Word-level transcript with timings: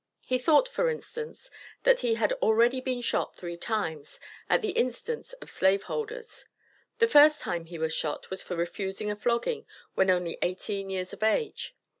He 0.25 0.39
thought, 0.39 0.67
for 0.67 0.89
instance, 0.89 1.51
that 1.83 1.99
he 1.99 2.15
had 2.15 2.33
already 2.41 2.81
been 2.81 3.01
shot 3.01 3.35
three 3.35 3.55
times, 3.55 4.19
at 4.49 4.63
the 4.63 4.71
instance 4.71 5.33
of 5.33 5.51
slave 5.51 5.83
holders. 5.83 6.45
The 6.97 7.07
first 7.07 7.39
time 7.39 7.65
he 7.67 7.77
was 7.77 7.93
shot 7.93 8.31
was 8.31 8.41
for 8.41 8.55
refusing 8.55 9.11
a 9.11 9.15
flogging 9.15 9.67
when 9.93 10.09
only 10.09 10.39
eighteen 10.41 10.89
years 10.89 11.13
of 11.13 11.21
age. 11.21 11.75